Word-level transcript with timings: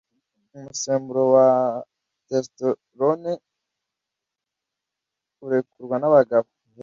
Umusemburo 0.57 1.23
wa 1.35 1.49
testosterone 2.29 3.31
urekurwa 5.45 5.95
n'abagabo 5.99 6.47